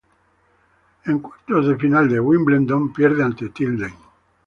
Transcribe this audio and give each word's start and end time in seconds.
En 1.05 1.19
cuartos 1.19 1.67
de 1.67 1.77
final 1.77 2.09
de 2.09 2.19
Wimbledon 2.19 2.91
pierde 2.91 3.21
ante 3.21 3.49
Tilden. 3.49 3.93